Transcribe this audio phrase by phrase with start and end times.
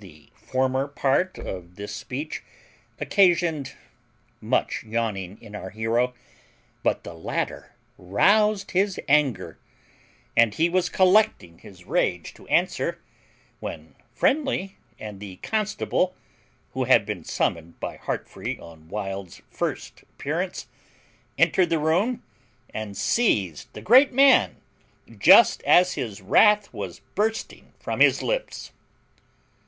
[0.00, 2.44] The former part of this speech
[3.00, 3.72] occasioned
[4.40, 6.14] much yawning in our hero,
[6.84, 9.58] but the latter roused his anger;
[10.36, 13.02] and he was collecting his rage to answer,
[13.58, 16.14] when Friendly and the constable,
[16.74, 20.68] who had been summoned by Heartfree on Wild's first appearance,
[21.38, 22.22] entered the room,
[22.72, 24.58] and seized the great man
[25.18, 28.70] just as his wrath was bursting from his lips.